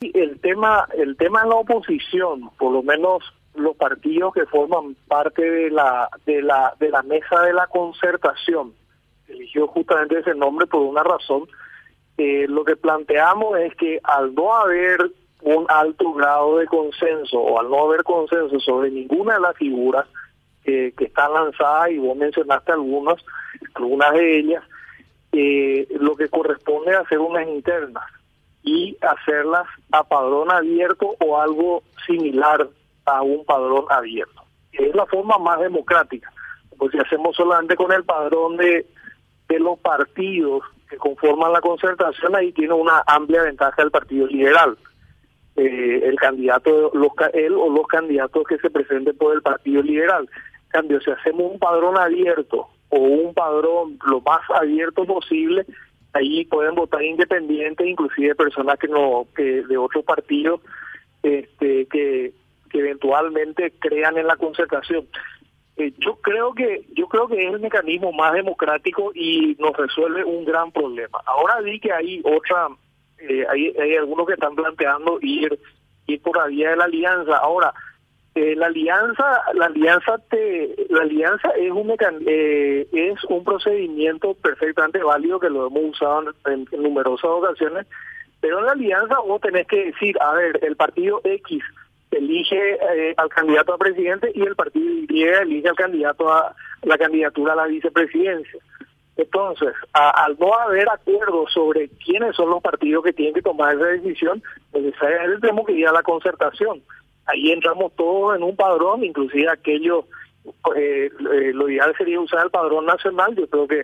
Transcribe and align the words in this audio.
El 0.00 0.40
tema, 0.40 0.88
el 0.96 1.14
tema 1.18 1.42
en 1.42 1.50
la 1.50 1.56
oposición, 1.56 2.48
por 2.56 2.72
lo 2.72 2.82
menos 2.82 3.22
los 3.54 3.76
partidos 3.76 4.32
que 4.32 4.46
forman 4.46 4.96
parte 5.06 5.42
de 5.42 5.70
la, 5.70 6.08
de 6.24 6.40
la, 6.40 6.74
de 6.80 6.88
la 6.88 7.02
mesa 7.02 7.42
de 7.42 7.52
la 7.52 7.66
concertación, 7.66 8.72
eligió 9.28 9.66
justamente 9.66 10.20
ese 10.20 10.34
nombre 10.34 10.66
por 10.66 10.80
una 10.80 11.02
razón. 11.02 11.46
Eh, 12.16 12.46
lo 12.48 12.64
que 12.64 12.76
planteamos 12.76 13.58
es 13.58 13.74
que 13.74 14.00
al 14.02 14.34
no 14.34 14.54
haber 14.54 15.10
un 15.42 15.66
alto 15.68 16.14
grado 16.14 16.56
de 16.56 16.66
consenso 16.66 17.38
o 17.38 17.60
al 17.60 17.68
no 17.68 17.84
haber 17.84 18.02
consenso 18.02 18.58
sobre 18.58 18.90
ninguna 18.90 19.34
de 19.34 19.40
las 19.40 19.56
figuras 19.58 20.06
que 20.64 20.94
están 20.98 21.34
lanzadas, 21.34 21.90
y 21.90 21.98
vos 21.98 22.16
mencionaste 22.16 22.72
algunas, 22.72 23.22
algunas 23.74 24.12
de 24.14 24.38
ellas, 24.38 24.64
eh, 25.32 25.86
lo 25.98 26.16
que 26.16 26.28
corresponde 26.28 26.92
es 26.92 26.96
hacer 26.96 27.18
unas 27.18 27.46
internas 27.48 28.04
y 28.62 28.96
hacerlas 29.00 29.66
a 29.92 30.04
padrón 30.04 30.50
abierto 30.50 31.14
o 31.20 31.40
algo 31.40 31.82
similar 32.06 32.68
a 33.06 33.22
un 33.22 33.44
padrón 33.44 33.84
abierto. 33.90 34.42
Es 34.72 34.94
la 34.94 35.06
forma 35.06 35.38
más 35.38 35.60
democrática, 35.60 36.32
pues 36.78 36.92
si 36.92 36.98
hacemos 36.98 37.36
solamente 37.36 37.76
con 37.76 37.92
el 37.92 38.04
padrón 38.04 38.56
de, 38.56 38.86
de 39.48 39.58
los 39.58 39.78
partidos 39.78 40.62
que 40.88 40.96
conforman 40.96 41.52
la 41.52 41.60
concertación, 41.60 42.34
ahí 42.34 42.52
tiene 42.52 42.74
una 42.74 43.02
amplia 43.06 43.42
ventaja 43.42 43.82
el 43.82 43.90
Partido 43.90 44.26
Liberal. 44.26 44.76
Eh, 45.56 46.00
el 46.04 46.16
candidato, 46.16 46.90
los, 46.94 47.10
él 47.34 47.54
o 47.54 47.68
los 47.68 47.86
candidatos 47.86 48.44
que 48.48 48.58
se 48.58 48.70
presenten 48.70 49.16
por 49.16 49.34
el 49.34 49.42
Partido 49.42 49.82
Liberal. 49.82 50.28
En 50.64 50.70
cambio, 50.70 51.00
si 51.00 51.10
hacemos 51.10 51.52
un 51.52 51.58
padrón 51.58 51.98
abierto 51.98 52.68
o 52.88 52.98
un 52.98 53.34
padrón 53.34 53.98
lo 54.06 54.20
más 54.20 54.40
abierto 54.54 55.04
posible, 55.04 55.66
ahí 56.12 56.44
pueden 56.44 56.74
votar 56.74 57.02
independientes, 57.02 57.86
inclusive 57.86 58.34
personas 58.34 58.78
que 58.78 58.88
no 58.88 59.26
que 59.34 59.62
de 59.62 59.76
otros 59.76 60.04
partidos 60.04 60.60
este, 61.22 61.86
que, 61.86 62.32
que 62.70 62.78
eventualmente 62.78 63.72
crean 63.78 64.18
en 64.18 64.26
la 64.26 64.36
concertación. 64.36 65.06
Eh, 65.76 65.92
yo 65.98 66.16
creo 66.16 66.52
que 66.54 66.84
yo 66.94 67.06
creo 67.06 67.28
que 67.28 67.46
es 67.46 67.54
el 67.54 67.60
mecanismo 67.60 68.12
más 68.12 68.32
democrático 68.32 69.12
y 69.14 69.56
nos 69.58 69.76
resuelve 69.76 70.24
un 70.24 70.44
gran 70.44 70.72
problema. 70.72 71.20
Ahora 71.26 71.60
vi 71.60 71.80
que 71.80 71.92
hay 71.92 72.20
otra, 72.24 72.68
eh, 73.18 73.46
hay, 73.48 73.74
hay 73.78 73.96
algunos 73.96 74.26
que 74.26 74.34
están 74.34 74.54
planteando 74.54 75.18
ir 75.22 75.58
ir 76.06 76.20
por 76.22 76.36
la 76.36 76.46
vía 76.46 76.70
de 76.70 76.76
la 76.76 76.84
alianza. 76.84 77.36
Ahora 77.36 77.72
eh, 78.36 78.54
la 78.54 78.66
alianza, 78.66 79.42
la 79.54 79.66
alianza, 79.66 80.18
te, 80.30 80.86
la 80.88 81.02
alianza 81.02 81.50
es 81.50 81.72
un 81.72 81.92
eh, 82.26 82.86
es 82.92 83.24
un 83.24 83.42
procedimiento 83.42 84.34
perfectamente 84.34 85.02
válido 85.02 85.40
que 85.40 85.50
lo 85.50 85.66
hemos 85.66 85.96
usado 85.96 86.32
en, 86.46 86.64
numerosas 86.80 87.28
ocasiones, 87.28 87.88
pero 88.40 88.60
en 88.60 88.66
la 88.66 88.72
alianza 88.72 89.18
vos 89.26 89.40
tenés 89.40 89.66
que 89.66 89.86
decir, 89.86 90.16
a 90.20 90.34
ver, 90.34 90.60
el 90.62 90.76
partido 90.76 91.20
X 91.24 91.60
elige 92.12 92.74
eh, 92.74 93.14
al 93.16 93.28
candidato 93.30 93.74
a 93.74 93.78
presidente 93.78 94.30
y 94.32 94.42
el 94.42 94.54
partido 94.54 94.86
Y 95.08 95.22
elige 95.24 95.68
al 95.68 95.76
candidato 95.76 96.32
a 96.32 96.54
la 96.82 96.98
candidatura 96.98 97.54
a 97.54 97.56
la 97.56 97.66
vicepresidencia. 97.66 98.60
Entonces, 99.16 99.74
al 99.92 100.36
no 100.38 100.54
haber 100.54 100.88
acuerdo 100.88 101.46
sobre 101.48 101.88
quiénes 101.88 102.36
son 102.36 102.48
los 102.48 102.62
partidos 102.62 103.04
que 103.04 103.12
tienen 103.12 103.34
que 103.34 103.42
tomar 103.42 103.74
esa 103.74 103.86
decisión, 103.86 104.42
necesariamente 104.72 105.40
tenemos 105.40 105.66
que 105.66 105.72
ir 105.72 105.88
a 105.88 105.92
la 105.92 106.02
concertación 106.02 106.80
ahí 107.30 107.52
entramos 107.52 107.92
todos 107.96 108.36
en 108.36 108.42
un 108.42 108.56
padrón, 108.56 109.04
inclusive 109.04 109.48
aquello, 109.48 110.06
eh, 110.76 111.10
eh, 111.32 111.52
lo 111.52 111.68
ideal 111.68 111.94
sería 111.96 112.20
usar 112.20 112.44
el 112.44 112.50
padrón 112.50 112.86
nacional, 112.86 113.34
yo 113.36 113.46
creo 113.48 113.68
que 113.68 113.82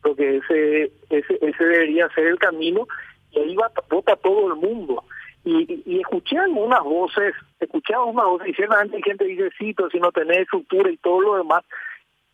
creo 0.00 0.14
que 0.14 0.36
ese, 0.36 0.92
ese, 1.10 1.38
ese 1.40 1.64
debería 1.64 2.08
ser 2.10 2.26
el 2.26 2.38
camino, 2.38 2.86
y 3.32 3.40
ahí 3.40 3.56
va, 3.56 3.70
vota 3.90 4.16
todo 4.16 4.48
el 4.48 4.56
mundo. 4.56 5.04
Y, 5.44 5.82
y, 5.86 6.00
escuché 6.00 6.36
algunas 6.38 6.82
voces, 6.82 7.34
escuché 7.58 7.94
algunas 7.94 8.26
voces, 8.26 8.48
y 8.48 8.54
ciertamente 8.54 9.02
gente 9.02 9.24
dice, 9.24 9.50
sí, 9.58 9.72
pero 9.74 9.88
si 9.90 9.98
no 9.98 10.12
tenés 10.12 10.40
estructura 10.40 10.90
y 10.90 10.96
todo 10.98 11.20
lo 11.20 11.36
demás, 11.36 11.64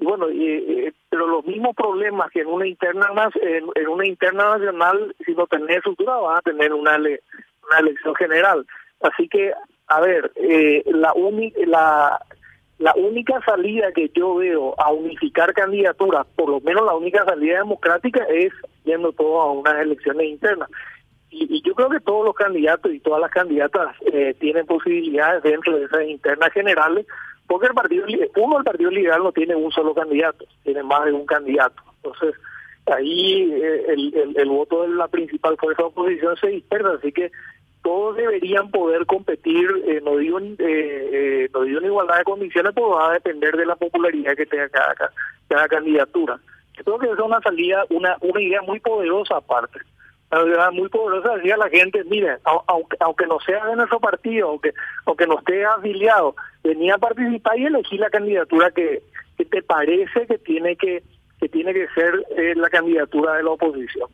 y 0.00 0.04
bueno, 0.04 0.28
eh, 0.30 0.92
pero 1.10 1.26
los 1.26 1.44
mismos 1.44 1.76
problemas 1.76 2.30
que 2.30 2.40
en 2.40 2.46
una 2.46 2.66
interna 2.66 3.12
más 3.12 3.32
en, 3.36 3.88
una 3.88 4.06
interna 4.06 4.56
nacional, 4.56 5.14
si 5.26 5.34
no 5.34 5.46
tenés 5.46 5.76
estructura, 5.76 6.16
van 6.16 6.38
a 6.38 6.42
tener 6.42 6.72
una, 6.72 6.96
una 6.96 7.78
elección 7.78 8.14
general. 8.14 8.66
Así 9.02 9.28
que 9.28 9.52
a 9.90 10.00
ver, 10.00 10.30
eh, 10.36 10.84
la, 10.86 11.12
la, 12.78 12.94
única 12.94 13.40
salida 13.44 13.90
que 13.92 14.08
yo 14.14 14.36
veo 14.36 14.80
a 14.80 14.92
unificar 14.92 15.52
candidaturas, 15.52 16.28
por 16.36 16.48
lo 16.48 16.60
menos 16.60 16.86
la 16.86 16.94
única 16.94 17.24
salida 17.24 17.58
democrática, 17.58 18.24
es 18.30 18.52
yendo 18.84 19.10
todo 19.10 19.40
a 19.40 19.50
unas 19.50 19.80
elecciones 19.80 20.28
internas. 20.28 20.70
Y, 21.28 21.60
yo 21.66 21.74
creo 21.74 21.90
que 21.90 21.98
todos 21.98 22.24
los 22.24 22.36
candidatos 22.36 22.92
y 22.92 23.00
todas 23.00 23.20
las 23.20 23.32
candidatas 23.32 23.96
eh, 24.12 24.32
tienen 24.38 24.64
posibilidades 24.64 25.42
dentro 25.42 25.76
de 25.76 25.86
esas 25.86 26.04
internas 26.06 26.52
generales, 26.52 27.04
porque 27.48 27.66
el 27.66 27.74
partido 27.74 28.06
uno 28.36 28.58
el 28.58 28.64
partido 28.64 28.92
liberal 28.92 29.24
no 29.24 29.32
tiene 29.32 29.56
un 29.56 29.72
solo 29.72 29.92
candidato, 29.92 30.44
tiene 30.62 30.84
más 30.84 31.04
de 31.04 31.12
un 31.12 31.26
candidato. 31.26 31.82
Entonces 31.96 32.36
ahí 32.86 33.50
eh, 33.52 33.86
el, 33.88 34.14
el, 34.16 34.38
el 34.38 34.48
voto 34.48 34.82
de 34.82 34.90
la 34.90 35.08
principal 35.08 35.56
fuerza 35.56 35.82
de 35.82 35.88
oposición 35.88 36.36
se 36.36 36.46
dispersa, 36.46 36.90
así 36.92 37.10
que 37.10 37.32
todos 37.82 38.16
deberían 38.16 38.70
poder 38.70 39.06
competir, 39.06 39.68
eh, 39.86 40.00
no 40.04 40.16
digo 40.16 40.38
eh, 40.38 40.56
eh, 40.58 41.48
no 41.52 41.62
digo 41.62 41.78
en 41.80 41.86
igualdad 41.86 42.18
de 42.18 42.24
condiciones, 42.24 42.72
pero 42.74 42.90
va 42.90 43.10
a 43.10 43.14
depender 43.14 43.56
de 43.56 43.66
la 43.66 43.76
popularidad 43.76 44.36
que 44.36 44.46
tenga 44.46 44.68
cada, 44.68 45.12
cada 45.48 45.68
candidatura. 45.68 46.38
Yo 46.76 46.84
creo 46.84 46.98
que 46.98 47.10
es 47.10 47.18
una 47.18 47.40
salida, 47.40 47.84
una, 47.90 48.16
una 48.20 48.40
idea 48.40 48.62
muy 48.62 48.80
poderosa 48.80 49.36
aparte. 49.36 49.80
Una 50.30 50.70
muy 50.70 50.88
poderosa 50.88 51.36
decía 51.36 51.56
la 51.56 51.68
gente, 51.68 52.04
mire, 52.04 52.36
aunque, 52.44 52.96
aunque 53.00 53.26
no 53.26 53.40
sea 53.40 53.66
de 53.66 53.74
nuestro 53.74 53.98
partido, 53.98 54.50
aunque, 54.50 54.72
aunque 55.06 55.26
no 55.26 55.38
esté 55.38 55.64
afiliado, 55.64 56.36
venía 56.62 56.94
a 56.94 56.98
participar 56.98 57.58
y 57.58 57.66
elegir 57.66 57.98
la 57.98 58.10
candidatura 58.10 58.70
que, 58.70 59.02
que 59.36 59.44
te 59.44 59.62
parece 59.62 60.26
que 60.26 60.38
tiene 60.38 60.76
que, 60.76 61.02
que 61.40 61.48
tiene 61.48 61.72
que 61.72 61.88
ser 61.88 62.14
la 62.56 62.70
candidatura 62.70 63.34
de 63.34 63.42
la 63.42 63.50
oposición. 63.50 64.08